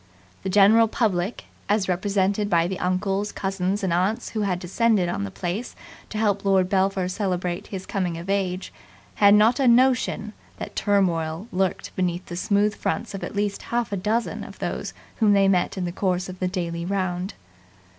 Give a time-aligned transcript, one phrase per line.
[0.41, 5.25] The general public, as represented by the uncles, cousins, and aunts who had descended on
[5.25, 5.75] the place
[6.09, 8.73] to help Lord Belpher celebrate his coming of age,
[9.21, 13.91] had not a notion that turmoil lurked behind the smooth fronts of at least half
[13.91, 17.35] a dozen of those whom they met in the course of the daily round.